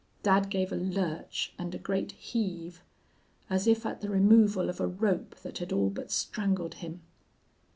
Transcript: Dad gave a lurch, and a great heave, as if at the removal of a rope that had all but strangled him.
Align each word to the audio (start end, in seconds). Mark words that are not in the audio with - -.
Dad 0.23 0.49
gave 0.49 0.71
a 0.71 0.75
lurch, 0.75 1.53
and 1.59 1.75
a 1.75 1.77
great 1.77 2.13
heave, 2.13 2.81
as 3.51 3.67
if 3.67 3.85
at 3.85 4.01
the 4.01 4.09
removal 4.09 4.67
of 4.67 4.79
a 4.79 4.87
rope 4.87 5.35
that 5.43 5.59
had 5.59 5.71
all 5.71 5.91
but 5.91 6.09
strangled 6.09 6.73
him. 6.73 7.01